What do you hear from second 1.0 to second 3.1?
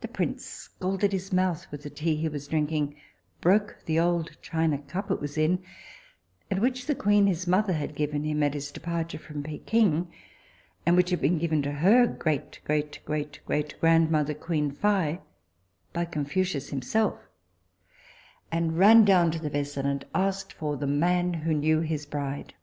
his mouth with the tea he was drinking,